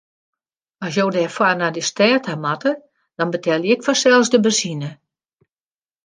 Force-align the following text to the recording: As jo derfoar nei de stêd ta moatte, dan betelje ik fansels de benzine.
As 0.85 0.91
jo 0.97 1.03
derfoar 1.17 1.55
nei 1.57 1.71
de 1.75 1.83
stêd 1.89 2.21
ta 2.23 2.33
moatte, 2.43 2.71
dan 3.17 3.31
betelje 3.33 3.69
ik 3.75 3.85
fansels 3.87 4.29
de 4.31 4.39
benzine. 4.45 4.89